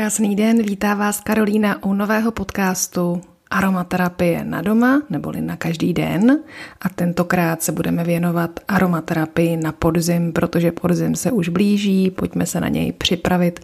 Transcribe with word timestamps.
Krásný 0.00 0.36
den, 0.36 0.62
vítá 0.62 0.94
vás 0.94 1.20
Karolína 1.20 1.84
u 1.84 1.94
nového 1.94 2.32
podcastu 2.32 3.20
Aromaterapie 3.50 4.44
na 4.44 4.62
doma, 4.62 5.02
neboli 5.10 5.40
na 5.40 5.56
každý 5.56 5.92
den. 5.92 6.38
A 6.80 6.88
tentokrát 6.88 7.62
se 7.62 7.72
budeme 7.72 8.04
věnovat 8.04 8.60
aromaterapii 8.68 9.56
na 9.56 9.72
podzim, 9.72 10.32
protože 10.32 10.72
podzim 10.72 11.16
se 11.16 11.32
už 11.32 11.48
blíží, 11.48 12.10
pojďme 12.10 12.46
se 12.46 12.60
na 12.60 12.68
něj 12.68 12.92
připravit, 12.92 13.60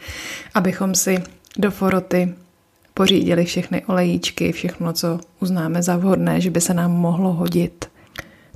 abychom 0.55 0.95
si 0.95 1.23
do 1.59 1.71
foroty 1.71 2.35
pořídili 2.95 3.45
všechny 3.45 3.85
olejíčky, 3.85 4.53
všechno, 4.53 4.93
co 4.93 5.21
uznáme 5.41 5.83
za 5.83 5.97
vhodné, 5.97 6.41
že 6.41 6.51
by 6.51 6.61
se 6.61 6.75
nám 6.75 6.93
mohlo 6.93 7.33
hodit. 7.33 7.85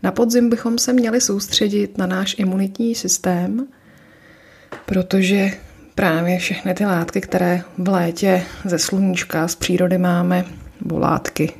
Na 0.02 0.12
podzim 0.12 0.50
bychom 0.50 0.78
se 0.78 0.92
měli 0.92 1.20
soustředit 1.20 1.98
na 1.98 2.06
náš 2.06 2.34
imunitní 2.38 2.94
systém, 2.94 3.66
protože 4.86 5.50
právě 6.00 6.38
všechny 6.38 6.74
ty 6.74 6.84
látky, 6.84 7.20
které 7.20 7.62
v 7.78 7.88
létě 7.88 8.42
ze 8.64 8.78
sluníčka, 8.78 9.48
z 9.48 9.54
přírody 9.54 9.98
máme, 9.98 10.44
nebo 10.80 10.98
látky, 10.98 11.52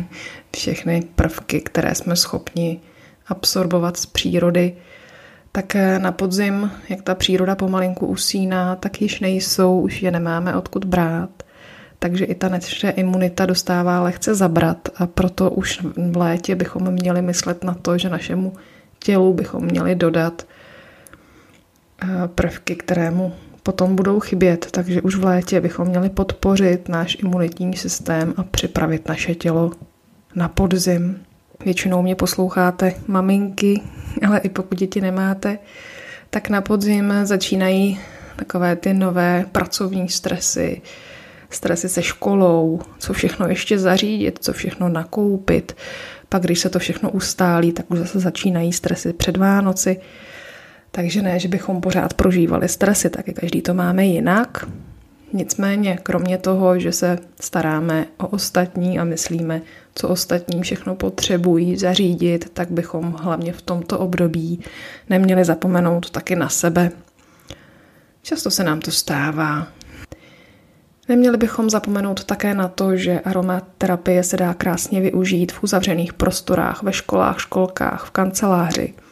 všechny 0.56 1.02
prvky, 1.14 1.60
které 1.60 1.94
jsme 1.94 2.16
schopni 2.16 2.80
absorbovat 3.26 3.96
z 3.96 4.06
přírody, 4.06 4.76
tak 5.52 5.76
na 5.98 6.12
podzim, 6.12 6.70
jak 6.88 7.02
ta 7.02 7.14
příroda 7.14 7.54
pomalinku 7.54 8.06
usíná, 8.06 8.76
tak 8.76 9.02
již 9.02 9.20
nejsou, 9.20 9.80
už 9.80 10.02
je 10.02 10.10
nemáme 10.10 10.56
odkud 10.56 10.84
brát. 10.84 11.30
Takže 11.98 12.24
i 12.24 12.34
ta 12.34 12.48
naše 12.48 12.90
imunita 12.90 13.46
dostává 13.46 14.00
lehce 14.00 14.34
zabrat 14.34 14.88
a 14.96 15.06
proto 15.06 15.50
už 15.50 15.80
v 16.10 16.16
létě 16.16 16.54
bychom 16.54 16.90
měli 16.90 17.22
myslet 17.22 17.64
na 17.64 17.74
to, 17.74 17.98
že 17.98 18.08
našemu 18.08 18.52
tělu 18.98 19.34
bychom 19.34 19.64
měli 19.64 19.94
dodat 19.94 20.46
eh, 22.02 22.28
prvky, 22.34 22.76
kterému 22.76 23.32
potom 23.62 23.96
budou 23.96 24.20
chybět, 24.20 24.68
takže 24.70 25.02
už 25.02 25.14
v 25.14 25.24
létě 25.24 25.60
bychom 25.60 25.88
měli 25.88 26.10
podpořit 26.10 26.88
náš 26.88 27.16
imunitní 27.20 27.76
systém 27.76 28.34
a 28.36 28.42
připravit 28.42 29.08
naše 29.08 29.34
tělo 29.34 29.72
na 30.34 30.48
podzim. 30.48 31.18
Většinou 31.64 32.02
mě 32.02 32.14
posloucháte 32.14 32.94
maminky, 33.06 33.80
ale 34.26 34.38
i 34.38 34.48
pokud 34.48 34.78
děti 34.78 35.00
nemáte, 35.00 35.58
tak 36.30 36.48
na 36.48 36.60
podzim 36.60 37.12
začínají 37.24 38.00
takové 38.36 38.76
ty 38.76 38.94
nové 38.94 39.44
pracovní 39.52 40.08
stresy, 40.08 40.82
stresy 41.50 41.88
se 41.88 42.02
školou, 42.02 42.80
co 42.98 43.12
všechno 43.12 43.48
ještě 43.48 43.78
zařídit, 43.78 44.38
co 44.42 44.52
všechno 44.52 44.88
nakoupit. 44.88 45.76
Pak, 46.28 46.42
když 46.42 46.58
se 46.58 46.70
to 46.70 46.78
všechno 46.78 47.10
ustálí, 47.10 47.72
tak 47.72 47.90
už 47.90 47.98
zase 47.98 48.20
začínají 48.20 48.72
stresy 48.72 49.12
před 49.12 49.36
Vánoci. 49.36 50.00
Takže 50.90 51.22
ne, 51.22 51.38
že 51.38 51.48
bychom 51.48 51.80
pořád 51.80 52.14
prožívali 52.14 52.68
stresy, 52.68 53.10
taky 53.10 53.34
každý 53.34 53.62
to 53.62 53.74
máme 53.74 54.06
jinak. 54.06 54.64
Nicméně, 55.32 55.98
kromě 56.02 56.38
toho, 56.38 56.78
že 56.78 56.92
se 56.92 57.18
staráme 57.40 58.06
o 58.16 58.26
ostatní 58.26 58.98
a 58.98 59.04
myslíme, 59.04 59.62
co 59.94 60.08
ostatní 60.08 60.62
všechno 60.62 60.94
potřebují 60.94 61.76
zařídit, 61.76 62.50
tak 62.52 62.70
bychom 62.70 63.12
hlavně 63.12 63.52
v 63.52 63.62
tomto 63.62 63.98
období 63.98 64.60
neměli 65.10 65.44
zapomenout 65.44 66.10
taky 66.10 66.36
na 66.36 66.48
sebe. 66.48 66.90
Často 68.22 68.50
se 68.50 68.64
nám 68.64 68.80
to 68.80 68.90
stává. 68.90 69.66
Neměli 71.08 71.36
bychom 71.36 71.70
zapomenout 71.70 72.24
také 72.24 72.54
na 72.54 72.68
to, 72.68 72.96
že 72.96 73.20
aromaterapie 73.20 74.22
se 74.22 74.36
dá 74.36 74.54
krásně 74.54 75.00
využít 75.00 75.52
v 75.52 75.64
uzavřených 75.64 76.12
prostorách, 76.12 76.82
ve 76.82 76.92
školách, 76.92 77.40
školkách, 77.40 78.06
v 78.06 78.10
kanceláři– 78.10 78.94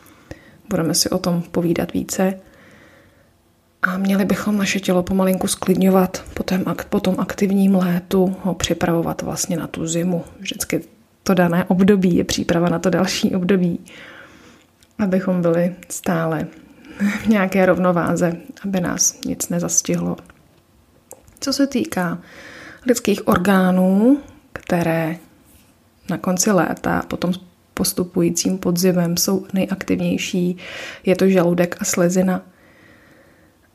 Budeme 0.68 0.94
si 0.94 1.10
o 1.10 1.18
tom 1.18 1.42
povídat 1.42 1.92
více. 1.92 2.40
A 3.82 3.98
měli 3.98 4.24
bychom 4.24 4.58
naše 4.58 4.80
tělo 4.80 5.02
pomalinku 5.02 5.46
sklidňovat 5.46 6.24
po, 6.34 6.42
tém, 6.42 6.64
po 6.90 7.00
tom 7.00 7.14
aktivním 7.18 7.74
létu, 7.74 8.36
ho 8.42 8.54
připravovat 8.54 9.22
vlastně 9.22 9.56
na 9.56 9.66
tu 9.66 9.86
zimu. 9.86 10.24
Vždycky 10.40 10.80
to 11.22 11.34
dané 11.34 11.64
období 11.64 12.16
je 12.16 12.24
příprava 12.24 12.68
na 12.68 12.78
to 12.78 12.90
další 12.90 13.34
období, 13.34 13.80
abychom 14.98 15.42
byli 15.42 15.74
stále 15.88 16.46
v 17.22 17.26
nějaké 17.26 17.66
rovnováze, 17.66 18.36
aby 18.64 18.80
nás 18.80 19.20
nic 19.26 19.48
nezastihlo. 19.48 20.16
Co 21.40 21.52
se 21.52 21.66
týká 21.66 22.18
lidských 22.86 23.28
orgánů, 23.28 24.18
které 24.52 25.16
na 26.10 26.18
konci 26.18 26.50
léta 26.50 27.02
potom 27.08 27.32
postupujícím 27.76 28.58
podzimem 28.58 29.16
jsou 29.16 29.46
nejaktivnější. 29.52 30.56
Je 31.06 31.16
to 31.16 31.28
žaludek 31.28 31.76
a 31.80 31.84
slezina. 31.84 32.42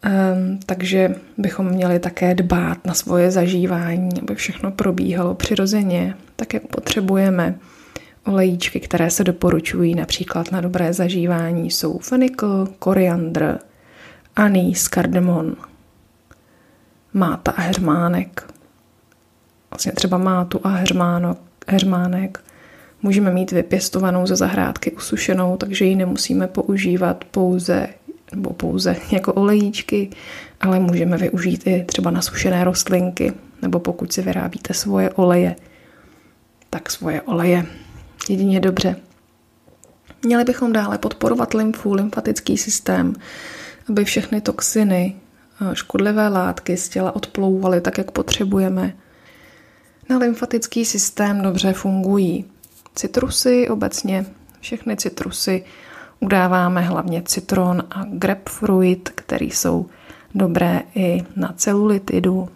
Um, 0.05 0.59
takže 0.65 1.15
bychom 1.37 1.65
měli 1.65 1.99
také 1.99 2.35
dbát 2.35 2.85
na 2.85 2.93
svoje 2.93 3.31
zažívání, 3.31 4.21
aby 4.21 4.35
všechno 4.35 4.71
probíhalo 4.71 5.35
přirozeně, 5.35 6.15
tak 6.35 6.53
jak 6.53 6.67
potřebujeme. 6.67 7.55
Olejíčky, 8.25 8.79
které 8.79 9.09
se 9.09 9.23
doporučují 9.23 9.95
například 9.95 10.51
na 10.51 10.61
dobré 10.61 10.93
zažívání, 10.93 11.71
jsou 11.71 11.99
fenikl, 11.99 12.67
koriandr, 12.79 13.59
anýs, 14.35 14.87
kardemon, 14.87 15.55
máta 17.13 17.51
a 17.51 17.61
hermánek. 17.61 18.53
Vlastně 19.71 19.91
třeba 19.91 20.17
mátu 20.17 20.59
a 20.63 20.69
hermáno, 20.69 21.37
hermánek 21.67 22.43
můžeme 23.01 23.31
mít 23.31 23.51
vypěstovanou 23.51 24.27
ze 24.27 24.35
zahrádky 24.35 24.91
usušenou, 24.91 25.57
takže 25.57 25.85
ji 25.85 25.95
nemusíme 25.95 26.47
používat 26.47 27.23
pouze 27.25 27.87
nebo 28.31 28.53
pouze 28.53 28.95
jako 29.11 29.33
olejíčky, 29.33 30.09
ale 30.61 30.79
můžeme 30.79 31.17
využít 31.17 31.67
i 31.67 31.83
třeba 31.83 32.11
nasušené 32.11 32.63
rostlinky, 32.63 33.33
nebo 33.61 33.79
pokud 33.79 34.13
si 34.13 34.21
vyrábíte 34.21 34.73
svoje 34.73 35.09
oleje, 35.09 35.55
tak 36.69 36.91
svoje 36.91 37.21
oleje. 37.21 37.65
Jedině 38.29 38.59
dobře. 38.59 38.95
Měli 40.25 40.43
bychom 40.43 40.73
dále 40.73 40.97
podporovat 40.97 41.53
lymfu, 41.53 41.93
lymfatický 41.93 42.57
systém, 42.57 43.13
aby 43.89 44.05
všechny 44.05 44.41
toxiny, 44.41 45.15
škodlivé 45.73 46.27
látky 46.27 46.77
z 46.77 46.89
těla 46.89 47.15
odplouvaly 47.15 47.81
tak, 47.81 47.97
jak 47.97 48.11
potřebujeme. 48.11 48.93
Na 50.09 50.17
lymfatický 50.17 50.85
systém 50.85 51.41
dobře 51.41 51.73
fungují 51.73 52.45
citrusy 52.95 53.69
obecně, 53.69 54.25
všechny 54.59 54.97
citrusy 54.97 55.63
udáváme 56.19 56.81
hlavně 56.81 57.21
citron 57.21 57.83
a 57.91 58.03
grapefruit, 58.09 59.09
který 59.15 59.51
jsou 59.51 59.85
dobré 60.35 60.81
i 60.95 61.23
na 61.35 61.53
celulitidu, 61.57 62.49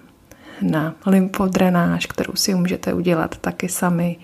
na 0.62 0.96
lymfodrenáž, 1.06 2.06
kterou 2.06 2.34
si 2.35 2.56
můžete 2.56 2.94
udělat 2.94 3.38
taky 3.38 3.69
sami. 3.69 4.18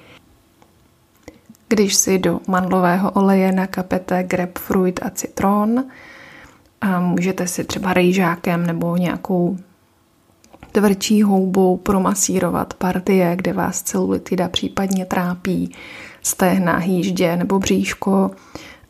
Když 1.68 1.96
si 1.96 2.20
do 2.20 2.40
mandlového 2.48 3.12
oleje 3.12 3.52
nakapete 3.52 4.24
grapefruit 4.24 5.00
a 5.04 5.10
citron, 5.10 5.84
a 6.82 7.00
můžete 7.00 7.48
si 7.48 7.64
třeba 7.64 7.94
rejžákem 7.94 8.66
nebo 8.66 8.98
nějakou 8.98 9.58
tvrdší 10.72 11.24
houbou 11.24 11.78
promasírovat 11.78 12.74
partie, 12.74 13.36
kde 13.36 13.54
vás 13.54 13.82
celulitida 13.82 14.50
případně 14.50 15.06
trápí, 15.06 15.76
stehna, 16.22 16.78
hýždě 16.78 17.36
nebo 17.36 17.60
bříško. 17.60 18.32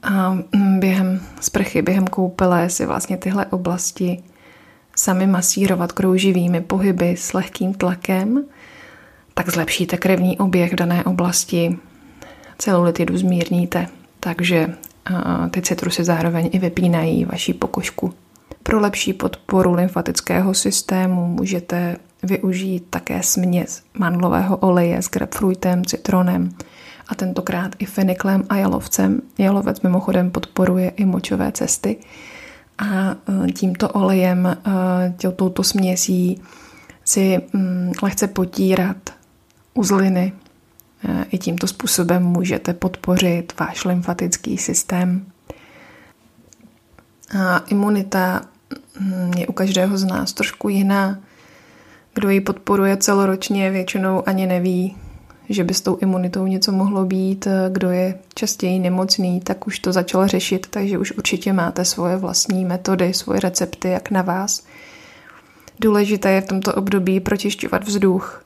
A 0.03 0.31
mm, 0.31 0.80
během 0.80 1.22
sprchy, 1.41 1.81
během 1.81 2.08
koupele 2.08 2.70
si 2.70 2.86
vlastně 2.86 3.18
tyhle 3.18 3.46
oblasti 3.46 4.24
sami 4.96 5.28
masírovat 5.28 5.91
krouživými 5.91 6.62
pohyby 6.62 7.16
s 7.18 7.34
lehkým 7.34 7.74
tlakem, 7.74 8.44
tak 9.34 9.50
zlepšíte 9.50 9.97
krevní 9.97 10.38
oběh 10.38 10.72
v 10.74 10.75
dané 10.75 11.03
oblasti, 11.03 11.78
celulitidu 12.58 13.18
zmírníte, 13.18 13.88
takže 14.20 14.76
ty 15.52 15.61
citrusy 15.61 16.03
zároveň 16.03 16.50
i 16.53 16.59
vypínají 16.59 17.26
vaší 17.26 17.53
pokožku. 17.53 18.14
Pro 18.63 18.79
lepší 18.79 19.13
podporu 19.13 19.73
lymfatického 19.73 20.53
systému 20.53 21.25
můžete 21.25 21.97
využít 22.23 22.84
také 22.90 23.23
směs 23.23 23.84
mandlového 23.97 24.58
oleje 24.58 25.02
s 25.02 25.09
grapefruitem, 25.09 25.85
citronem 25.85 26.49
a 27.08 27.16
tentokrát 27.16 27.75
i 27.79 27.85
feniklem 27.85 28.43
a 28.49 28.58
jalovcem. 28.58 29.22
Jalovec 29.37 29.81
mimochodem 29.81 30.31
podporuje 30.31 30.90
i 30.90 31.05
močové 31.05 31.52
cesty 31.52 31.97
a 32.78 33.16
e, 33.47 33.52
tímto 33.52 33.90
olejem, 33.90 34.47
e, 34.47 35.31
touto 35.31 35.63
směsí 35.63 36.41
si 37.05 37.41
mm, 37.53 37.91
lehce 38.03 38.28
potírat 38.28 39.09
uzliny. 39.73 40.34
E, 41.08 41.25
I 41.31 41.37
tímto 41.37 41.67
způsobem 41.67 42.23
můžete 42.23 42.73
podpořit 42.73 43.53
váš 43.59 43.85
lymfatický 43.85 44.58
systém. 44.58 45.25
A 47.40 47.58
imunita 47.58 48.41
je 49.38 49.47
u 49.47 49.53
každého 49.53 49.97
z 49.97 50.03
nás 50.03 50.34
trošku 50.34 50.70
jiná. 50.70 51.20
Kdo 52.14 52.29
ji 52.29 52.41
podporuje 52.41 52.97
celoročně, 52.97 53.72
většinou 53.72 54.23
ani 54.26 54.47
neví, 54.47 54.96
že 55.49 55.64
by 55.64 55.73
s 55.73 55.82
tou 55.82 55.97
imunitou 55.97 56.47
něco 56.47 56.72
mohlo 56.72 57.05
být. 57.05 57.47
Kdo 57.70 57.90
je 57.90 58.16
častěji 58.35 58.79
nemocný, 58.79 59.41
tak 59.41 59.67
už 59.67 59.79
to 59.79 59.91
začal 59.91 60.28
řešit, 60.28 60.67
takže 60.70 60.97
už 60.97 61.11
určitě 61.11 61.53
máte 61.53 61.85
svoje 61.85 62.17
vlastní 62.17 62.66
metody, 62.66 63.14
svoje 63.14 63.40
recepty, 63.40 63.90
jak 63.90 64.11
na 64.11 64.22
vás 64.22 64.64
Důležité 65.82 66.32
je 66.32 66.41
v 66.41 66.47
tomto 66.47 66.73
období 66.73 67.20
pročišťovat 67.20 67.84
vzduch. 67.84 68.46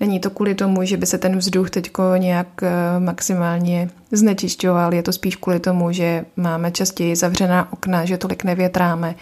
Není 0.00 0.20
to 0.20 0.30
kvůli 0.30 0.54
tomu, 0.54 0.84
že 0.84 0.96
by 0.96 1.06
se 1.06 1.18
ten 1.18 1.38
vzduch 1.38 1.70
teď 1.70 1.90
nějak 2.18 2.46
eh, 2.62 2.70
maximálně 2.98 3.90
znečišťoval, 4.12 4.94
je 4.94 5.02
to 5.02 5.12
spíš 5.12 5.36
kvůli 5.36 5.60
tomu, 5.60 5.92
že 5.92 6.24
máme 6.36 6.70
častěji 6.70 7.16
zavřená 7.16 7.72
okna, 7.72 8.04
že 8.04 8.18
tolik 8.18 8.44
nevětráme 8.44 9.14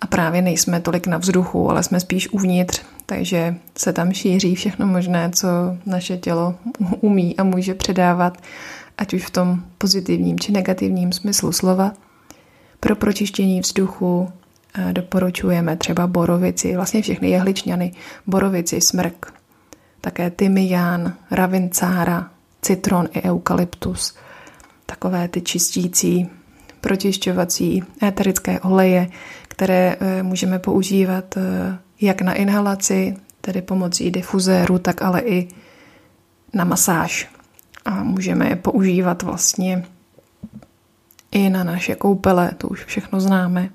a 0.00 0.06
právě 0.06 0.42
nejsme 0.42 0.80
tolik 0.80 1.06
na 1.06 1.18
vzduchu, 1.18 1.70
ale 1.70 1.82
jsme 1.82 2.00
spíš 2.00 2.28
uvnitř, 2.28 2.82
takže 3.06 3.56
se 3.78 3.92
tam 3.92 4.12
šíří 4.12 4.54
všechno 4.54 4.86
možné, 4.86 5.30
co 5.34 5.48
naše 5.86 6.16
tělo 6.16 6.54
umí 7.00 7.36
a 7.36 7.44
může 7.44 7.74
předávat, 7.74 8.38
ať 8.98 9.14
už 9.14 9.26
v 9.26 9.30
tom 9.30 9.62
pozitivním 9.78 10.38
či 10.38 10.52
negativním 10.52 11.12
smyslu 11.12 11.52
slova. 11.52 11.92
Pro 12.80 12.96
pročištění 12.96 13.60
vzduchu 13.60 14.28
eh, 14.74 14.92
doporučujeme 14.92 15.76
třeba 15.76 16.06
borovici, 16.06 16.76
vlastně 16.76 17.02
všechny 17.02 17.30
jehličňany, 17.30 17.92
borovici, 18.26 18.80
smrk, 18.80 19.32
také 20.00 20.30
tymián, 20.30 21.14
ravincára, 21.30 22.30
citron 22.62 23.08
i 23.12 23.22
eukalyptus. 23.22 24.14
Takové 24.86 25.28
ty 25.28 25.40
čistící, 25.40 26.28
pročišťovací 26.80 27.84
éterické 28.02 28.60
oleje, 28.60 29.08
které 29.56 29.96
eh, 30.00 30.22
můžeme 30.22 30.58
používat 30.58 31.36
eh, 31.36 31.78
jak 32.00 32.22
na 32.22 32.34
inhalaci, 32.34 33.16
tedy 33.40 33.62
pomocí 33.62 34.10
difuzéru, 34.10 34.78
tak 34.78 35.02
ale 35.02 35.20
i 35.20 35.48
na 36.54 36.64
masáž. 36.64 37.28
A 37.84 38.02
můžeme 38.02 38.48
je 38.48 38.56
používat 38.56 39.22
vlastně 39.22 39.84
i 41.32 41.50
na 41.50 41.64
naše 41.64 41.94
koupele, 41.94 42.50
to 42.58 42.68
už 42.68 42.84
všechno 42.84 43.20
známe. 43.20 43.68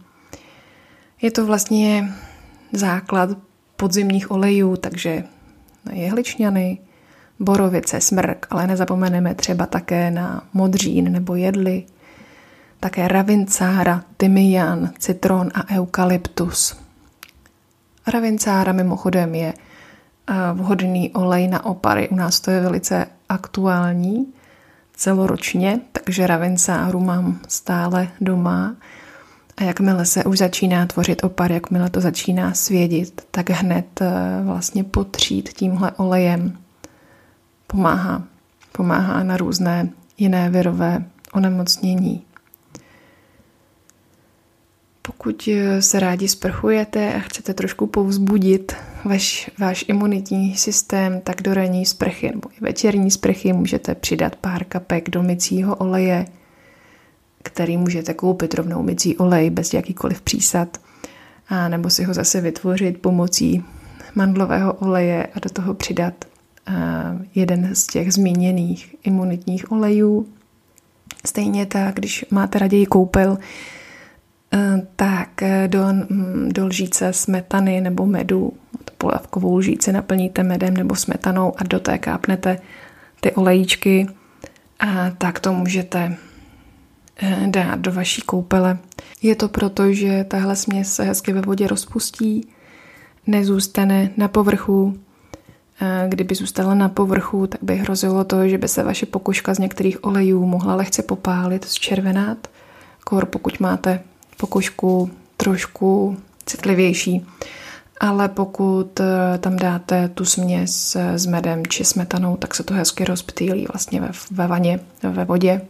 Je 1.21 1.31
to 1.31 1.45
vlastně 1.45 2.13
základ 2.73 3.29
podzimních 3.75 4.31
olejů, 4.31 4.75
takže 4.75 5.23
na 5.85 5.93
jehličňany, 5.93 6.77
borovice, 7.39 8.01
smrk, 8.01 8.47
ale 8.49 8.67
nezapomeneme 8.67 9.35
třeba 9.35 9.65
také 9.65 10.11
na 10.11 10.43
modřín 10.53 11.11
nebo 11.11 11.35
jedli, 11.35 11.85
také 12.81 13.07
ravincára, 13.07 14.03
tymián, 14.17 14.89
citron 14.97 15.49
a 15.53 15.69
eukalyptus. 15.75 16.75
Ravincára 18.07 18.73
mimochodem 18.73 19.35
je 19.35 19.53
eh, 19.53 20.33
vhodný 20.53 21.11
olej 21.11 21.47
na 21.47 21.65
opary. 21.65 22.09
U 22.09 22.15
nás 22.15 22.39
to 22.39 22.51
je 22.51 22.61
velice 22.61 23.05
aktuální 23.29 24.33
celoročně, 24.93 25.79
takže 25.91 26.27
ravincáru 26.27 26.99
mám 26.99 27.39
stále 27.47 28.07
doma. 28.21 28.75
A 29.57 29.63
jakmile 29.63 30.05
se 30.05 30.23
už 30.23 30.37
začíná 30.37 30.85
tvořit 30.85 31.23
opar, 31.23 31.51
jakmile 31.51 31.89
to 31.89 32.01
začíná 32.01 32.53
svědit, 32.53 33.21
tak 33.31 33.49
hned 33.49 34.01
eh, 34.01 34.11
vlastně 34.43 34.83
potřít 34.83 35.49
tímhle 35.49 35.91
olejem 35.91 36.57
pomáhá. 37.67 38.23
Pomáhá 38.71 39.23
na 39.23 39.37
různé 39.37 39.89
jiné 40.17 40.49
virové 40.49 41.03
onemocnění. 41.33 42.23
Pokud 45.01 45.49
eh, 45.51 45.81
se 45.81 45.99
rádi 45.99 46.27
sprchujete 46.27 47.13
a 47.13 47.19
chcete 47.19 47.53
trošku 47.53 47.87
povzbudit 47.87 48.75
vaš, 49.05 49.51
váš 49.59 49.85
imunitní 49.87 50.55
systém, 50.57 51.21
tak 51.21 51.41
do 51.41 51.53
ranní 51.53 51.85
sprchy 51.85 52.31
nebo 52.35 52.49
i 52.49 52.63
večerní 52.63 53.11
sprchy 53.11 53.53
můžete 53.53 53.95
přidat 53.95 54.35
pár 54.35 54.63
kapek 54.63 55.09
do 55.09 55.23
mycího 55.23 55.75
oleje, 55.75 56.25
který 57.43 57.77
můžete 57.77 58.13
koupit 58.13 58.53
rovnou 58.53 58.83
mycí 58.83 59.17
olej 59.17 59.49
bez 59.49 59.73
jakýkoliv 59.73 60.21
přísad, 60.21 60.77
a 61.49 61.67
nebo 61.69 61.89
si 61.89 62.03
ho 62.03 62.13
zase 62.13 62.41
vytvořit 62.41 63.01
pomocí 63.01 63.63
mandlového 64.15 64.73
oleje 64.73 65.27
a 65.33 65.39
do 65.39 65.49
toho 65.49 65.73
přidat 65.73 66.13
eh, 66.67 66.73
jeden 67.35 67.75
z 67.75 67.87
těch 67.87 68.13
zmíněných 68.13 68.95
imunitních 69.03 69.71
olejů. 69.71 70.27
Stejně 71.25 71.65
tak, 71.65 71.95
když 71.95 72.25
máte 72.31 72.59
raději 72.59 72.85
koupel, 72.85 73.37
tak 75.01 75.41
eh, 75.41 75.67
do, 75.67 75.85
mm, 76.09 76.49
do 76.53 76.65
lžíce 76.65 77.13
smetany 77.13 77.81
nebo 77.81 78.05
medu, 78.05 78.53
polévkovou 78.97 79.57
lžíci 79.57 79.91
naplníte 79.91 80.43
medem 80.43 80.73
nebo 80.73 80.95
smetanou 80.95 81.53
a 81.57 81.63
do 81.63 81.79
té 81.79 81.97
kápnete 81.97 82.59
ty 83.19 83.31
olejíčky, 83.31 84.07
a 84.79 85.09
tak 85.17 85.39
to 85.39 85.53
můžete 85.53 86.17
eh, 87.21 87.47
dát 87.47 87.79
do 87.79 87.91
vaší 87.91 88.21
koupele. 88.21 88.77
Je 89.21 89.35
to 89.35 89.49
proto, 89.49 89.93
že 89.93 90.23
tahle 90.23 90.55
směs 90.55 90.93
se 90.93 91.03
hezky 91.03 91.33
ve 91.33 91.41
vodě 91.41 91.67
rozpustí, 91.67 92.47
nezůstane 93.27 94.09
na 94.17 94.27
povrchu. 94.27 94.97
Kdyby 96.07 96.35
zůstala 96.35 96.73
na 96.73 96.89
povrchu, 96.89 97.47
tak 97.47 97.63
by 97.63 97.75
hrozilo 97.75 98.23
to, 98.23 98.47
že 98.47 98.57
by 98.57 98.67
se 98.67 98.83
vaše 98.83 99.05
pokožka 99.05 99.53
z 99.53 99.59
některých 99.59 100.03
olejů 100.03 100.45
mohla 100.45 100.75
lehce 100.75 101.03
popálit, 101.03 101.65
zčervenat. 101.65 102.47
Kor 103.03 103.25
pokud 103.25 103.59
máte 103.59 103.99
pokožku 104.41 105.11
trošku 105.37 106.17
citlivější. 106.45 107.25
Ale 107.99 108.29
pokud 108.29 108.99
eh, 108.99 109.37
tam 109.37 109.55
dáte 109.55 110.09
tu 110.09 110.25
směs 110.25 110.95
eh, 110.95 111.19
s 111.19 111.25
medem 111.25 111.67
či 111.67 111.85
smetanou, 111.85 112.37
tak 112.37 112.55
se 112.55 112.63
to 112.63 112.73
hezky 112.73 113.05
rozptýlí 113.05 113.67
vlastně 113.73 114.01
ve, 114.01 114.11
ve 114.31 114.47
vaně, 114.47 114.79
ve 115.03 115.25
vodě. 115.25 115.61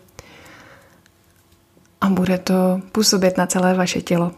A 2.01 2.09
bude 2.09 2.37
to 2.37 2.81
působit 2.91 3.37
na 3.37 3.47
celé 3.47 3.73
vaše 3.73 4.01
tělo. 4.01 4.31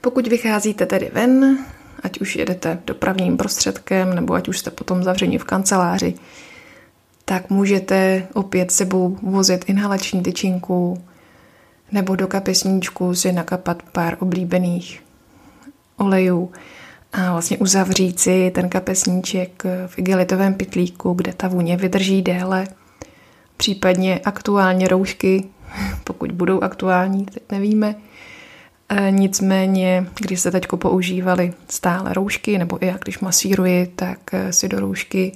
Pokud 0.00 0.26
vycházíte 0.26 0.86
tedy 0.86 1.10
ven, 1.14 1.58
ať 2.02 2.20
už 2.20 2.36
jedete 2.36 2.78
dopravním 2.86 3.36
prostředkem, 3.36 4.14
nebo 4.14 4.34
ať 4.34 4.48
už 4.48 4.58
jste 4.58 4.70
potom 4.70 5.04
zavření 5.04 5.38
v 5.38 5.44
kanceláři, 5.44 6.14
tak 7.24 7.50
můžete 7.50 8.26
opět 8.34 8.70
sebou 8.70 9.18
vozit 9.22 9.64
inhalační 9.68 10.22
tyčinku, 10.22 11.04
nebo 11.92 12.16
do 12.16 12.26
kapesníčku 12.26 13.14
si 13.14 13.32
nakapat 13.32 13.82
pár 13.82 14.16
oblíbených 14.20 15.02
olejů 15.96 16.52
a 17.12 17.32
vlastně 17.32 17.58
uzavřít 17.58 18.20
si 18.20 18.50
ten 18.54 18.68
kapesníček 18.68 19.62
v 19.86 19.98
igelitovém 19.98 20.54
pytlíku, 20.54 21.12
kde 21.12 21.32
ta 21.32 21.48
vůně 21.48 21.76
vydrží 21.76 22.22
déle. 22.22 22.66
Případně 23.56 24.20
aktuálně 24.24 24.88
roušky, 24.88 25.44
pokud 26.04 26.32
budou 26.32 26.60
aktuální, 26.60 27.24
teď 27.24 27.42
nevíme. 27.52 27.94
E, 28.88 29.10
nicméně, 29.10 30.06
když 30.20 30.40
se 30.40 30.50
teď 30.50 30.66
používali 30.66 31.52
stále 31.68 32.12
roušky, 32.14 32.58
nebo 32.58 32.84
i 32.84 32.86
jak 32.86 33.00
když 33.00 33.18
masíruji, 33.18 33.86
tak 33.86 34.18
si 34.50 34.68
do 34.68 34.80
roušky 34.80 35.32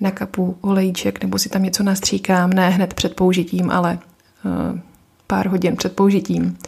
nakapu 0.00 0.58
olejček 0.60 1.22
nebo 1.22 1.38
si 1.38 1.48
tam 1.48 1.62
něco 1.62 1.82
nastříkám, 1.82 2.50
ne 2.50 2.70
hned 2.70 2.94
před 2.94 3.16
použitím, 3.16 3.70
ale 3.70 3.98
e, 4.44 4.80
pár 5.26 5.48
hodin 5.48 5.76
před 5.76 5.96
použitím. 5.96 6.58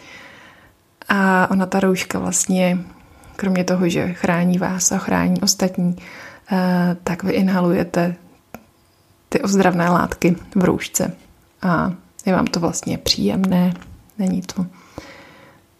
A 1.09 1.51
ona 1.51 1.67
ta 1.67 1.81
rouška 1.81 2.19
vlastně, 2.19 2.79
kromě 3.37 3.65
toho, 3.65 3.89
že 3.89 4.13
chrání 4.13 4.59
vás 4.59 4.93
a 4.93 4.99
chrání 4.99 5.41
ostatní, 5.41 5.97
eh, 6.53 6.97
tak 7.05 7.23
vy 7.23 7.33
inhalujete 7.33 8.17
ty 9.29 9.43
ozdravné 9.43 9.89
látky 9.91 10.37
v 10.55 10.65
roušce. 10.65 11.13
A 11.63 11.93
je 12.27 12.33
vám 12.33 12.47
to 12.47 12.61
vlastně 12.61 12.99
příjemné, 12.99 13.75
není 14.19 14.43
to, 14.43 14.67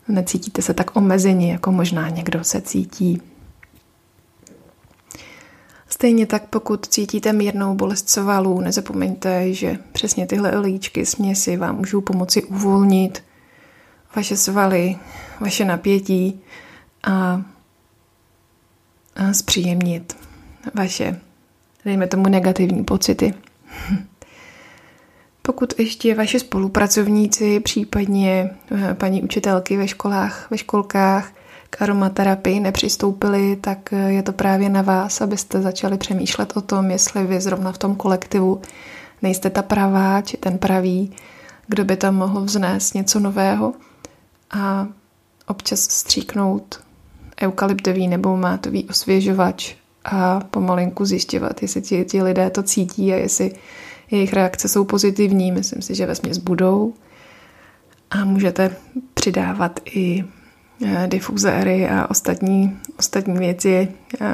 necítíte 0.09 0.63
se 0.63 0.75
tak 0.75 0.97
omezení, 0.97 1.49
jako 1.49 1.73
možná 1.73 2.09
někdo 2.09 2.45
se 2.45 2.61
cítí 2.61 3.23
Stejně 5.97 6.27
tak, 6.27 6.47
pokud 6.47 6.87
cítíte 6.87 7.33
mírnou 7.33 7.75
bolest 7.75 8.09
svalů, 8.09 8.61
nezapomeňte, 8.61 9.53
že 9.53 9.79
přesně 9.93 10.27
tyhle 10.27 10.59
olíčky, 10.59 11.07
směsi 11.07 11.57
vám 11.57 11.77
můžou 11.77 12.01
pomoci 12.01 12.45
uvolnit 12.45 13.23
vaše 14.17 14.37
svaly, 14.37 14.97
vaše 15.41 15.65
napětí 15.65 16.41
a, 17.03 17.43
a 19.17 19.33
zpříjemnit 19.33 20.17
vaše, 20.75 21.21
dejme 21.85 22.07
tomu, 22.07 22.29
negativní 22.29 22.85
pocity. 22.85 23.35
Pokud 25.43 25.81
ještě 25.81 26.15
vaše 26.15 26.39
spolupracovníci, 26.39 27.61
případně 27.61 28.51
eh, 28.71 28.95
paní 28.95 29.23
učitelky 29.23 29.77
ve 29.77 29.89
školách, 29.89 30.51
ve 30.51 30.59
školkách 30.59 31.33
k 31.71 31.83
aromaterapii 31.83 32.61
nepřistoupili, 32.61 33.57
tak 33.57 33.93
je 33.93 34.23
to 34.23 34.33
právě 34.33 34.69
na 34.69 34.83
vás, 34.83 35.21
abyste 35.21 35.63
začali 35.63 35.99
přemýšlet 35.99 36.57
o 36.57 36.61
tom, 36.61 36.91
jestli 36.91 37.27
vy 37.27 37.41
zrovna 37.41 37.73
v 37.73 37.79
tom 37.79 37.97
kolektivu 37.97 38.61
nejste 39.23 39.51
ta 39.51 39.63
pravá 39.63 40.23
či 40.23 40.37
ten 40.37 40.59
pravý, 40.59 41.13
kdo 41.67 41.85
by 41.85 41.97
tam 41.97 42.15
mohl 42.15 42.41
vznést 42.41 42.95
něco 42.95 43.21
nového 43.21 43.75
a 44.51 44.87
občas 45.47 45.81
stříknout 45.81 46.81
eukalyptový 47.43 48.09
nebo 48.09 48.37
mátový 48.37 48.85
osvěžovač 48.89 49.75
a 50.05 50.41
pomalinku 50.41 51.05
zjišťovat, 51.05 51.63
jestli 51.63 51.83
ti, 51.83 52.05
ti 52.05 52.23
lidé 52.23 52.51
to 52.51 52.63
cítí 52.63 53.13
a 53.13 53.17
jestli 53.17 53.53
jejich 54.11 54.33
reakce 54.33 54.69
jsou 54.69 54.85
pozitivní. 54.85 55.53
Myslím 55.53 55.83
si, 55.83 55.95
že 55.95 56.07
ve 56.07 56.15
budou. 56.45 56.95
A 58.11 58.25
můžete 58.25 58.77
přidávat 59.15 59.81
i 59.85 60.25
eh, 60.85 61.07
difuzéry 61.09 61.89
a 61.89 62.11
ostatní, 62.11 62.79
ostatní 62.99 63.39
věci, 63.39 63.89
eh, 64.21 64.27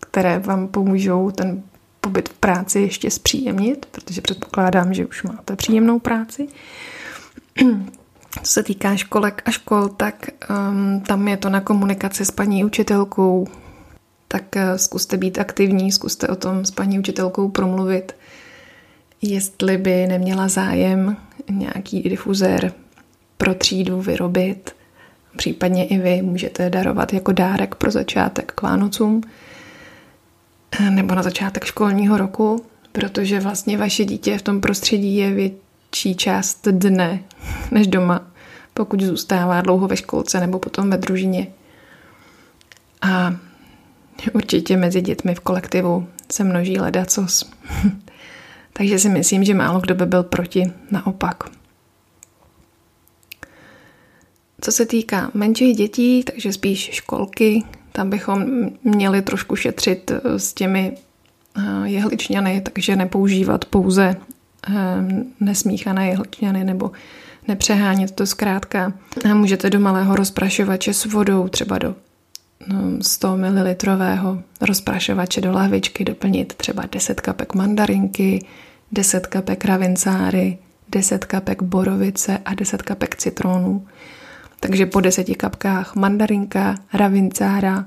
které 0.00 0.38
vám 0.38 0.68
pomůžou 0.68 1.30
ten 1.30 1.62
pobyt 2.00 2.28
v 2.28 2.32
práci 2.32 2.80
ještě 2.80 3.10
zpříjemnit, 3.10 3.86
protože 3.90 4.20
předpokládám, 4.20 4.94
že 4.94 5.06
už 5.06 5.22
máte 5.22 5.56
příjemnou 5.56 5.98
práci. 5.98 6.48
Co 8.42 8.52
se 8.52 8.62
týká 8.62 8.96
školek 8.96 9.42
a 9.44 9.50
škol, 9.50 9.88
tak 9.88 10.26
um, 10.50 11.00
tam 11.00 11.28
je 11.28 11.36
to 11.36 11.48
na 11.48 11.60
komunikaci 11.60 12.24
s 12.24 12.30
paní 12.30 12.64
učitelkou, 12.64 13.46
tak 14.28 14.42
uh, 14.56 14.62
zkuste 14.76 15.16
být 15.16 15.38
aktivní, 15.38 15.92
zkuste 15.92 16.28
o 16.28 16.36
tom 16.36 16.64
s 16.64 16.70
paní 16.70 16.98
učitelkou 16.98 17.48
promluvit, 17.48 18.12
jestli 19.22 19.78
by 19.78 20.06
neměla 20.06 20.48
zájem 20.48 21.16
nějaký 21.50 22.02
difuzér 22.02 22.72
pro 23.36 23.54
třídu 23.54 24.00
vyrobit. 24.00 24.74
Případně 25.36 25.86
i 25.86 25.98
vy 25.98 26.22
můžete 26.22 26.70
darovat 26.70 27.12
jako 27.12 27.32
dárek 27.32 27.74
pro 27.74 27.90
začátek 27.90 28.52
k 28.52 28.62
Vánocům 28.62 29.20
eh, 30.80 30.90
nebo 30.90 31.14
na 31.14 31.22
začátek 31.22 31.64
školního 31.64 32.18
roku, 32.18 32.64
protože 32.92 33.40
vlastně 33.40 33.78
vaše 33.78 34.04
dítě 34.04 34.38
v 34.38 34.42
tom 34.42 34.60
prostředí 34.60 35.16
je 35.16 35.30
větší 35.30 36.14
část 36.14 36.68
dne 36.68 37.20
než 37.70 37.86
doma, 37.86 38.26
pokud 38.74 39.00
zůstává 39.00 39.60
dlouho 39.60 39.88
ve 39.88 39.96
školce 39.96 40.40
nebo 40.40 40.58
potom 40.58 40.90
ve 40.90 40.96
družině. 40.96 41.46
A 43.02 43.36
určitě 44.32 44.76
mezi 44.76 45.00
dětmi 45.00 45.34
v 45.34 45.40
kolektivu 45.40 46.08
se 46.32 46.44
množí 46.44 46.80
ledacos. 46.80 47.50
Takže 48.72 48.98
si 48.98 49.08
myslím, 49.08 49.44
že 49.44 49.54
málo 49.54 49.80
kdo 49.80 49.94
by 49.94 50.06
byl 50.06 50.22
proti, 50.22 50.72
naopak. 50.90 51.59
Co 54.60 54.72
se 54.72 54.86
týká 54.86 55.30
menších 55.34 55.76
dětí, 55.76 56.24
takže 56.24 56.52
spíš 56.52 56.90
školky, 56.92 57.62
tam 57.92 58.10
bychom 58.10 58.46
měli 58.84 59.22
trošku 59.22 59.56
šetřit 59.56 60.10
eh, 60.10 60.38
s 60.38 60.54
těmi 60.54 60.92
eh, 61.56 61.62
jehličňany, 61.84 62.60
takže 62.60 62.96
nepoužívat 62.96 63.64
pouze 63.64 64.16
eh, 64.68 64.74
nesmíchané 65.40 66.08
jehličňany 66.08 66.64
nebo 66.64 66.90
nepřehánět 67.48 68.10
to 68.10 68.26
zkrátka. 68.26 68.92
Můžete 69.34 69.70
do 69.70 69.80
malého 69.80 70.16
rozprašovače 70.16 70.94
s 70.94 71.04
vodou, 71.04 71.48
třeba 71.48 71.78
do 71.78 71.94
100 73.00 73.36
no, 73.36 73.50
ml 73.50 74.42
rozprašovače 74.60 75.40
do 75.40 75.52
lahvičky 75.52 76.04
doplnit 76.04 76.54
třeba 76.54 76.82
10 76.92 77.20
kapek 77.20 77.54
mandarinky, 77.54 78.46
10 78.92 79.26
kapek 79.26 79.64
ravincáry, 79.64 80.58
10 80.88 81.24
kapek 81.24 81.62
borovice 81.62 82.38
a 82.44 82.54
10 82.54 82.82
kapek 82.82 83.16
citronů. 83.16 83.86
Takže 84.60 84.86
po 84.86 85.00
10 85.00 85.36
kapkách 85.36 85.94
mandarinka, 85.94 86.74
ravincára, 86.94 87.84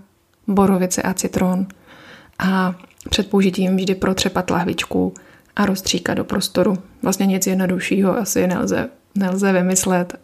borovice 0.48 1.01
a 1.01 1.13
citron. 1.13 1.68
A 2.39 2.75
před 3.10 3.30
použitím 3.30 3.77
vždy 3.77 3.96
protřepat 3.96 4.50
lahvičku 4.50 5.13
a 5.56 5.65
rozstříkat 5.65 6.18
do 6.18 6.24
prostoru. 6.24 6.77
Vlastně 7.01 7.25
nic 7.25 7.48
jednoduššího 7.48 8.18
asi 8.18 8.48
nelze, 8.48 8.89
nelze 9.15 9.51
vymyslet 9.51 10.20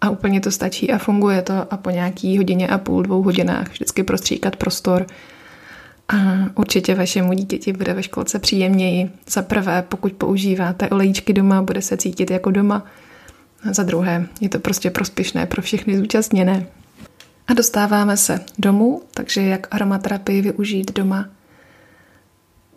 a 0.00 0.10
úplně 0.10 0.40
to 0.40 0.50
stačí 0.50 0.90
a 0.90 0.98
funguje 0.98 1.42
to 1.42 1.72
a 1.72 1.76
po 1.76 1.90
nějaký 1.90 2.38
hodině 2.38 2.68
a 2.68 2.78
půl, 2.78 3.02
dvou 3.02 3.22
hodinách 3.22 3.70
vždycky 3.70 4.02
prostříkat 4.02 4.56
prostor 4.56 5.06
a 6.08 6.16
určitě 6.54 6.94
vašemu 6.94 7.32
dítěti 7.32 7.72
bude 7.72 7.94
ve 7.94 8.02
školce 8.02 8.38
příjemněji. 8.38 9.10
Za 9.30 9.42
prvé, 9.42 9.84
pokud 9.88 10.12
používáte 10.12 10.88
olejíčky 10.88 11.32
doma, 11.32 11.62
bude 11.62 11.82
se 11.82 11.96
cítit 11.96 12.30
jako 12.30 12.50
doma. 12.50 12.84
A 13.68 13.72
za 13.72 13.82
druhé, 13.82 14.26
je 14.40 14.48
to 14.48 14.58
prostě 14.58 14.90
prospěšné 14.90 15.46
pro 15.46 15.62
všechny 15.62 15.98
zúčastněné. 15.98 16.66
A 17.46 17.54
dostáváme 17.54 18.16
se 18.16 18.40
domů, 18.58 19.02
takže 19.14 19.42
jak 19.42 19.66
aromaterapii 19.70 20.42
využít 20.42 20.92
doma. 20.92 21.28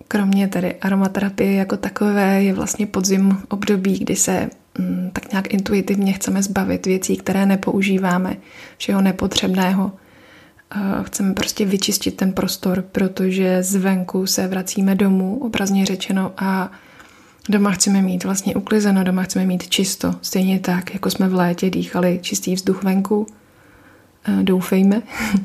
Kromě 0.08 0.48
tedy 0.48 0.76
aromaterapie 0.76 1.54
jako 1.54 1.78
takové 1.78 2.44
je 2.44 2.54
vlastně 2.54 2.88
podzim 2.88 3.38
období, 3.50 4.00
kdy 4.00 4.16
se 4.16 4.50
mm, 4.80 5.10
tak 5.14 5.32
nějak 5.32 5.54
intuitivně 5.54 6.14
chceme 6.14 6.44
zbavit 6.44 6.86
věcí, 6.86 7.18
které 7.18 7.46
nepoužíváme, 7.46 8.38
všeho 8.78 9.02
nepotřebného– 9.02 9.92
chceme 11.04 11.34
prostě 11.34 11.66
vyčistit 11.66 12.18
ten 12.18 12.34
prostor, 12.34 12.82
protože 12.82 13.64
zvenku 13.64 14.28
se 14.28 14.48
vracíme 14.48 14.96
domů, 14.96 15.40
obrazně 15.44 15.86
řečeno, 15.86 16.34
a 16.38 16.72
doma 17.50 17.72
chceme 17.72 18.02
mít 18.02 18.24
vlastně 18.24 18.56
uklizeno, 18.56 19.04
doma 19.04 19.24
chceme 19.24 19.46
mít 19.46 19.70
čisto. 19.70 20.16
Stejně 20.22 20.60
tak, 20.60 20.94
jako 20.94 21.10
jsme 21.10 21.30
v 21.30 21.34
létě 21.34 21.70
dýchali 21.70 22.20
čistý 22.22 22.56
vzduch 22.56 22.84
venku, 22.84 23.28
eh, 24.28 24.44
doufejme, 24.44 25.02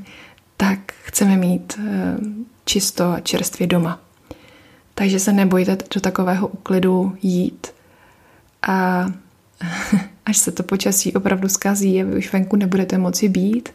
tak 0.56 0.92
chceme 1.02 1.36
mít 1.36 1.78
eh, 1.78 2.16
čisto 2.64 3.04
a 3.04 3.20
čerstvě 3.20 3.66
doma. 3.66 4.00
Takže 4.94 5.18
se 5.18 5.32
nebojte 5.32 5.78
do 5.94 6.00
takového 6.00 6.48
uklidu 6.48 7.16
jít 7.22 7.66
a 8.68 9.06
až 10.26 10.36
se 10.36 10.52
to 10.52 10.62
počasí 10.62 11.12
opravdu 11.12 11.48
zkazí 11.48 12.02
a 12.02 12.04
vy 12.04 12.16
už 12.16 12.32
venku 12.32 12.56
nebudete 12.56 12.98
moci 12.98 13.28
být, 13.28 13.68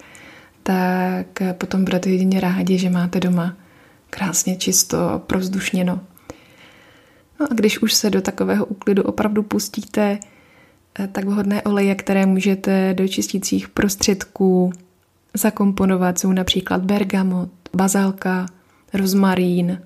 tak 0.63 1.25
potom 1.54 1.84
budete 1.84 2.10
jedině 2.10 2.40
rádi, 2.40 2.78
že 2.78 2.90
máte 2.90 3.20
doma 3.20 3.54
krásně 4.10 4.56
čisto, 4.56 5.22
provzdušněno. 5.28 6.00
No 7.41 7.48
a 7.51 7.53
když 7.53 7.81
už 7.81 7.93
se 7.93 8.10
do 8.10 8.21
takového 8.21 8.65
úklidu 8.65 9.03
opravdu 9.03 9.43
pustíte, 9.43 10.19
eh, 11.00 11.07
tak 11.07 11.25
vhodné 11.25 11.62
oleje, 11.62 11.95
které 11.95 12.25
můžete 12.25 12.93
do 12.93 13.07
čistících 13.07 13.69
prostředků 13.69 14.74
zakomponovat, 15.33 16.19
jsou 16.19 16.31
například 16.31 16.81
bergamot, 16.81 17.50
bazalka, 17.74 18.45
rozmarín. 18.93 19.81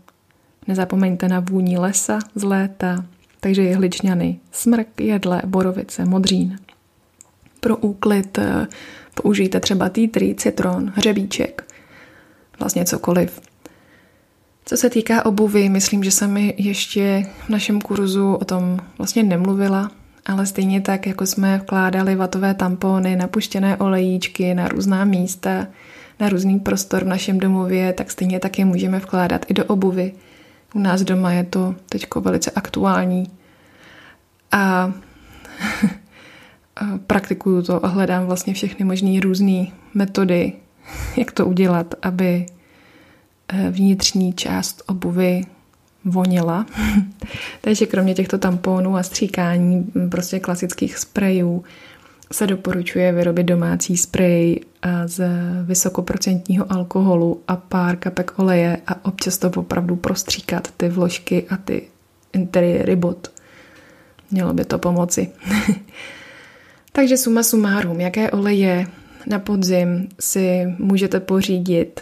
Nezapomeňte 0.67 1.27
na 1.27 1.39
vůni 1.39 1.77
lesa 1.77 2.19
z 2.35 2.43
léta, 2.43 3.05
takže 3.39 3.61
jehličňany, 3.61 4.39
smrk, 4.51 5.01
jedle, 5.01 5.41
borovice, 5.45 6.05
modřín. 6.05 6.59
Pro 7.59 7.77
úklid 7.77 8.37
eh, 8.37 8.67
Použijte 9.15 9.59
třeba 9.59 9.89
týtrý, 9.89 10.35
citron, 10.35 10.93
hřebíček, 10.95 11.73
vlastně 12.59 12.85
cokoliv. 12.85 13.41
Co 14.67 14.77
se 14.77 14.89
týká 14.89 15.25
obuvy, 15.25 15.69
myslím, 15.69 16.03
že 16.03 16.11
jsem 16.11 16.37
ještě 16.37 17.25
v 17.45 17.49
našem 17.49 17.81
kurzu 17.81 18.33
o 18.33 18.45
tom 18.45 18.79
vlastně 18.97 19.23
nemluvila, 19.23 19.91
ale 20.25 20.45
stejně 20.45 20.81
tak, 20.81 21.07
jako 21.07 21.25
jsme 21.25 21.57
vkládali 21.57 22.15
vatové 22.15 22.53
tampony, 22.53 23.15
napuštěné 23.15 23.77
olejíčky 23.77 24.53
na 24.53 24.67
různá 24.67 25.05
místa, 25.05 25.67
na 26.19 26.29
různý 26.29 26.59
prostor 26.59 27.03
v 27.03 27.07
našem 27.07 27.39
domově, 27.39 27.93
tak 27.93 28.11
stejně 28.11 28.39
tak 28.39 28.59
je 28.59 28.65
můžeme 28.65 28.99
vkládat 28.99 29.45
i 29.47 29.53
do 29.53 29.65
obuvy. 29.65 30.13
U 30.73 30.79
nás 30.79 31.01
doma 31.01 31.31
je 31.31 31.43
to 31.43 31.75
teď 31.89 32.05
velice 32.15 32.51
aktuální. 32.51 33.31
A 34.51 34.93
praktikuju 37.07 37.61
to 37.61 37.85
a 37.85 37.87
hledám 37.87 38.25
vlastně 38.25 38.53
všechny 38.53 38.85
možné 38.85 39.19
různé 39.19 39.65
metody, 39.93 40.53
jak 41.17 41.31
to 41.31 41.45
udělat, 41.45 41.95
aby 42.01 42.45
vnitřní 43.71 44.33
část 44.33 44.83
obuvy 44.87 45.41
vonila. 46.05 46.65
Takže 47.61 47.85
kromě 47.85 48.13
těchto 48.13 48.37
tamponů 48.37 48.97
a 48.97 49.03
stříkání 49.03 49.91
prostě 50.09 50.39
klasických 50.39 50.97
sprejů 50.97 51.63
se 52.31 52.47
doporučuje 52.47 53.11
vyrobit 53.11 53.45
domácí 53.45 53.97
sprej 53.97 54.61
eh, 54.81 55.07
z 55.07 55.29
vysokoprocentního 55.63 56.71
alkoholu 56.71 57.41
a 57.47 57.55
pár 57.55 57.95
kapek 57.95 58.39
oleje 58.39 58.77
a 58.87 59.05
občas 59.05 59.37
to 59.37 59.51
opravdu 59.55 59.95
prostříkat 59.95 60.67
ty 60.77 60.89
vložky 60.89 61.45
a 61.49 61.57
ty 61.57 61.81
interiéry 62.33 62.95
bot. 62.95 63.31
Mělo 64.31 64.53
by 64.53 64.65
to 64.65 64.79
pomoci. 64.79 65.29
Takže 66.91 67.17
suma 67.17 67.43
sumárum, 67.43 68.01
jaké 68.01 68.31
oleje 68.31 68.87
na 69.27 69.39
podzim 69.39 70.09
si 70.19 70.65
můžete 70.79 71.19
pořídit 71.19 72.01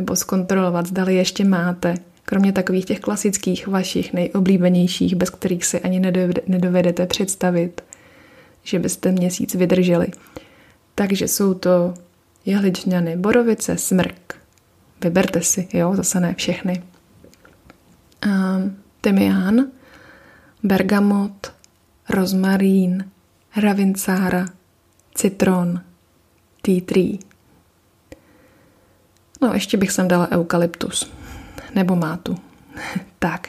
nebo 0.00 0.16
zkontrolovat, 0.16 0.86
zdali 0.86 1.14
ještě 1.14 1.44
máte, 1.44 1.94
kromě 2.24 2.52
takových 2.52 2.84
těch 2.84 3.00
klasických 3.00 3.66
vašich 3.66 4.12
nejoblíbenějších, 4.12 5.14
bez 5.14 5.30
kterých 5.30 5.64
si 5.64 5.80
ani 5.80 6.00
nedovedete 6.46 7.06
představit, 7.06 7.84
že 8.62 8.78
byste 8.78 9.12
měsíc 9.12 9.54
vydrželi. 9.54 10.06
Takže 10.94 11.28
jsou 11.28 11.54
to 11.54 11.94
jehličňany, 12.46 13.16
borovice, 13.16 13.76
smrk. 13.76 14.34
Vyberte 15.04 15.42
si, 15.42 15.68
jo, 15.72 15.96
zase 15.96 16.20
ne 16.20 16.34
všechny. 16.34 16.82
Tymián, 19.00 19.66
bergamot, 20.62 21.52
rozmarín, 22.08 23.10
ravincára, 23.56 24.46
citron, 25.14 25.80
tea 26.62 26.80
tree. 26.86 27.18
No, 29.40 29.54
ještě 29.54 29.76
bych 29.76 29.90
sem 29.90 30.08
dala 30.08 30.28
eukalyptus. 30.32 31.12
Nebo 31.74 31.96
mátu. 31.96 32.36
tak, 33.18 33.48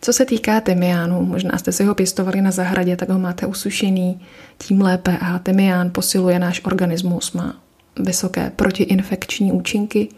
co 0.00 0.12
se 0.12 0.24
týká 0.24 0.60
tymiánu, 0.60 1.24
možná 1.24 1.58
jste 1.58 1.72
si 1.72 1.84
ho 1.84 1.94
pěstovali 1.94 2.40
na 2.40 2.50
zahradě, 2.50 2.96
tak 2.96 3.08
ho 3.08 3.18
máte 3.18 3.46
usušený, 3.46 4.20
tím 4.58 4.80
lépe 4.80 5.18
a 5.20 5.38
tymián 5.38 5.90
posiluje 5.90 6.38
náš 6.38 6.64
organismus, 6.64 7.32
má 7.32 7.56
vysoké 7.98 8.52
protiinfekční 8.56 9.52
účinky 9.52 10.08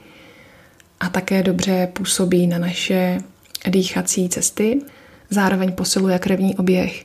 a 1.00 1.08
také 1.08 1.42
dobře 1.42 1.88
působí 1.92 2.46
na 2.46 2.58
naše 2.58 3.18
dýchací 3.68 4.28
cesty. 4.28 4.80
Zároveň 5.30 5.72
posiluje 5.72 6.18
krevní 6.18 6.56
oběh. 6.56 7.04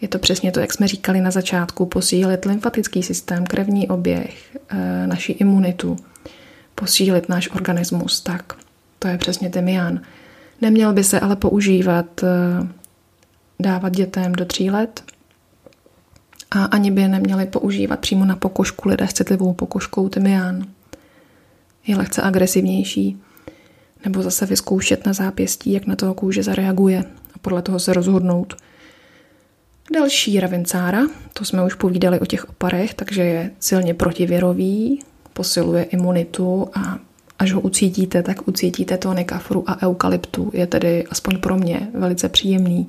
Je 0.00 0.08
to 0.08 0.18
přesně 0.18 0.52
to, 0.52 0.60
jak 0.60 0.72
jsme 0.72 0.88
říkali 0.88 1.20
na 1.20 1.30
začátku, 1.30 1.86
posílit 1.86 2.44
lymfatický 2.44 3.02
systém, 3.02 3.46
krevní 3.46 3.88
oběh, 3.88 4.56
eh, 4.68 5.06
naši 5.06 5.32
imunitu, 5.32 5.96
posílit 6.74 7.28
náš 7.28 7.50
organismus. 7.50 8.20
Tak, 8.20 8.52
to 8.98 9.08
je 9.08 9.18
přesně 9.18 9.50
tymián. 9.50 10.00
Neměl 10.60 10.92
by 10.92 11.04
se 11.04 11.20
ale 11.20 11.36
používat, 11.36 12.22
eh, 12.22 12.68
dávat 13.60 13.92
dětem 13.92 14.32
do 14.32 14.44
tří 14.44 14.70
let 14.70 15.02
a 16.50 16.64
ani 16.64 16.90
by 16.90 17.08
neměli 17.08 17.46
používat 17.46 18.00
přímo 18.00 18.24
na 18.24 18.36
pokožku 18.36 18.88
lidé 18.88 19.08
s 19.08 19.12
citlivou 19.12 19.52
pokožkou 19.52 20.08
tymián. 20.08 20.66
Je 21.86 21.96
lehce 21.96 22.22
agresivnější, 22.22 23.20
nebo 24.04 24.22
zase 24.22 24.46
vyzkoušet 24.46 25.06
na 25.06 25.12
zápěstí, 25.12 25.72
jak 25.72 25.86
na 25.86 25.96
toho 25.96 26.14
kůže 26.14 26.42
zareaguje 26.42 27.04
a 27.34 27.38
podle 27.38 27.62
toho 27.62 27.78
se 27.80 27.92
rozhodnout. 27.92 28.56
Další 29.94 30.40
ravincára, 30.40 31.02
to 31.32 31.44
jsme 31.44 31.64
už 31.64 31.74
povídali 31.74 32.20
o 32.20 32.26
těch 32.26 32.48
oparech, 32.48 32.94
takže 32.94 33.22
je 33.22 33.50
silně 33.60 33.94
protivěrový, 33.94 35.02
posiluje 35.32 35.82
imunitu 35.82 36.68
a 36.74 36.98
až 37.38 37.52
ho 37.52 37.60
ucítíte, 37.60 38.22
tak 38.22 38.48
ucítíte 38.48 38.98
tóny 38.98 39.24
kafru 39.24 39.64
a 39.66 39.82
eukalyptu. 39.82 40.50
Je 40.54 40.66
tedy 40.66 41.04
aspoň 41.10 41.38
pro 41.38 41.56
mě 41.56 41.88
velice 41.94 42.28
příjemný. 42.28 42.88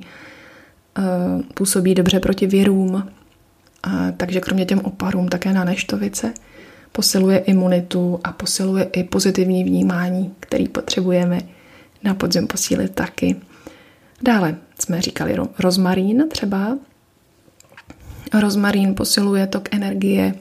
Eh, 0.98 1.02
působí 1.54 1.94
dobře 1.94 2.20
proti 2.20 2.46
věrům, 2.46 3.08
takže 4.16 4.40
kromě 4.40 4.64
těm 4.64 4.80
oparům 4.80 5.28
také 5.28 5.52
na 5.52 5.64
neštovice. 5.64 6.34
Posiluje 6.92 7.38
imunitu 7.38 8.20
a 8.24 8.32
posiluje 8.32 8.84
i 8.84 9.04
pozitivní 9.04 9.64
vnímání, 9.64 10.34
který 10.40 10.68
potřebujeme 10.68 11.38
na 12.04 12.14
podzim 12.14 12.46
posílit 12.46 12.94
taky. 12.94 13.36
Dále 14.22 14.56
jsme 14.78 15.00
říkali 15.00 15.36
rozmarín 15.58 16.24
třeba. 16.28 16.78
Rozmarín 18.40 18.94
posiluje 18.94 19.46
tok 19.46 19.74
energie 19.74 20.34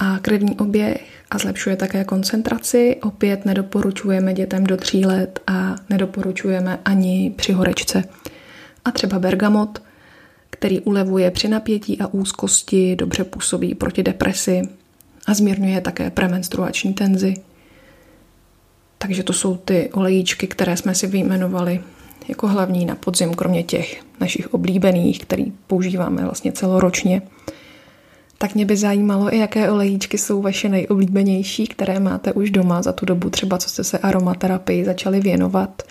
a 0.00 0.18
krevní 0.18 0.56
oběh 0.56 1.04
a 1.30 1.38
zlepšuje 1.38 1.76
také 1.76 2.04
koncentraci. 2.04 2.96
Opět 3.02 3.46
nedoporučujeme 3.46 4.34
dětem 4.34 4.64
do 4.64 4.76
tří 4.76 5.06
let 5.06 5.40
a 5.46 5.76
nedoporučujeme 5.90 6.78
ani 6.84 7.32
při 7.36 7.52
horečce. 7.52 8.04
A 8.84 8.90
třeba 8.90 9.18
bergamot, 9.18 9.82
který 10.50 10.80
ulevuje 10.80 11.30
při 11.30 11.48
napětí 11.48 12.00
a 12.00 12.06
úzkosti, 12.06 12.96
dobře 12.96 13.24
působí 13.24 13.74
proti 13.74 14.02
depresi 14.02 14.62
a 15.26 15.34
zmírňuje 15.34 15.80
také 15.80 16.10
premenstruační 16.10 16.94
tenzi. 16.94 17.34
Takže 18.98 19.22
to 19.22 19.32
jsou 19.32 19.56
ty 19.56 19.90
olejíčky, 19.92 20.46
které 20.46 20.76
jsme 20.76 20.94
si 20.94 21.06
vyjmenovali 21.06 21.80
jako 22.28 22.48
hlavní 22.48 22.86
na 22.86 22.94
podzim, 22.94 23.34
kromě 23.34 23.62
těch 23.62 24.02
našich 24.20 24.54
oblíbených, 24.54 25.18
který 25.18 25.52
používáme 25.66 26.24
vlastně 26.24 26.52
celoročně. 26.52 27.22
Tak 28.42 28.54
mě 28.54 28.64
by 28.64 28.76
zajímalo, 28.76 29.34
i 29.34 29.38
jaké 29.38 29.70
olejíčky 29.70 30.18
jsou 30.18 30.42
vaše 30.42 30.68
nejoblíbenější, 30.68 31.66
které 31.66 32.00
máte 32.00 32.32
už 32.32 32.50
doma 32.50 32.82
za 32.82 32.92
tu 32.92 33.06
dobu, 33.06 33.30
třeba 33.30 33.58
co 33.58 33.68
jste 33.68 33.84
se 33.84 33.98
aromaterapii 33.98 34.84
začali 34.84 35.20
věnovat, 35.20 35.82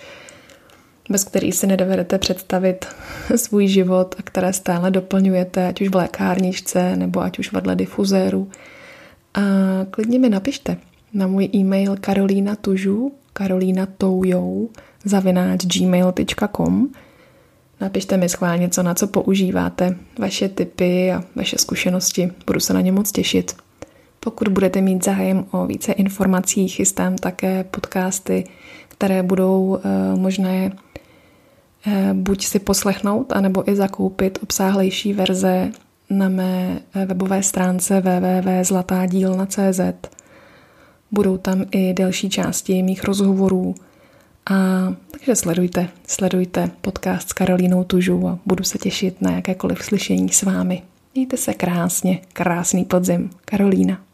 bez 1.10 1.24
kterých 1.24 1.54
si 1.54 1.66
nedovedete 1.66 2.18
představit 2.18 2.86
svůj 3.36 3.68
život 3.68 4.14
a 4.18 4.22
které 4.22 4.52
stále 4.52 4.90
doplňujete, 4.90 5.68
ať 5.68 5.80
už 5.80 5.88
v 5.88 5.94
lékárničce 5.94 6.96
nebo 6.96 7.20
ať 7.20 7.38
už 7.38 7.52
vedle 7.52 7.76
difuzéru. 7.76 8.50
A 9.34 9.40
klidně 9.90 10.18
mi 10.18 10.28
napište 10.28 10.76
na 11.14 11.26
můj 11.26 11.48
e-mail 11.54 11.96
karolina 12.00 12.56
tužu, 12.56 13.12
karolina 13.32 13.86
toujou, 13.98 14.70
zavináč 15.04 15.66
gmail.com. 15.66 16.88
Napište 17.80 18.16
mi 18.16 18.28
schválně, 18.28 18.68
co 18.68 18.82
na 18.82 18.94
co 18.94 19.06
používáte, 19.06 19.96
vaše 20.18 20.48
tipy 20.48 21.12
a 21.12 21.24
vaše 21.36 21.58
zkušenosti. 21.58 22.32
Budu 22.46 22.60
se 22.60 22.74
na 22.74 22.80
ně 22.80 22.92
moc 22.92 23.12
těšit. 23.12 23.56
Pokud 24.20 24.48
budete 24.48 24.80
mít 24.80 25.04
zájem 25.04 25.44
o 25.50 25.66
více 25.66 25.92
informací, 25.92 26.68
chystám 26.68 27.16
také 27.16 27.64
podcasty, 27.64 28.44
které 28.88 29.22
budou 29.22 29.64
uh, 29.64 29.80
možné 30.20 30.72
uh, 31.86 32.12
buď 32.12 32.44
si 32.44 32.58
poslechnout, 32.58 33.32
anebo 33.32 33.70
i 33.70 33.76
zakoupit 33.76 34.38
obsáhlejší 34.42 35.12
verze 35.12 35.72
na 36.10 36.28
mé 36.28 36.80
webové 37.06 37.42
stránce 37.42 38.00
www.zlatádílna.cz. 38.00 39.80
Budou 41.10 41.36
tam 41.36 41.64
i 41.70 41.94
delší 41.94 42.30
části 42.30 42.82
mých 42.82 43.04
rozhovorů, 43.04 43.74
a 44.50 44.54
takže 45.10 45.36
sledujte, 45.36 45.88
sledujte 46.06 46.70
podcast 46.80 47.28
s 47.28 47.32
Karolínou 47.32 47.84
Tužou 47.84 48.28
a 48.28 48.38
budu 48.46 48.64
se 48.64 48.78
těšit 48.78 49.22
na 49.22 49.30
jakékoliv 49.30 49.84
slyšení 49.84 50.28
s 50.28 50.42
vámi. 50.42 50.82
Mějte 51.14 51.36
se 51.36 51.54
krásně, 51.54 52.20
krásný 52.32 52.84
podzim. 52.84 53.30
Karolína. 53.44 54.09